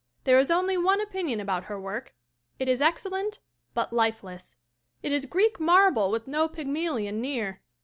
There 0.23 0.39
is 0.39 0.49
only 0.49 0.77
one 0.79 0.99
opinion 0.99 1.39
about 1.39 1.65
her 1.65 1.79
work: 1.79 2.15
it 2.57 2.67
is 2.67 2.81
excellent 2.81 3.39
but 3.75 3.93
lifeless; 3.93 4.55
it 5.03 5.11
is 5.11 5.27
Greek 5.27 5.59
marble 5.59 6.09
with 6.09 6.25
no 6.27 6.47
Pygmalion 6.49 7.21
near. 7.21 7.61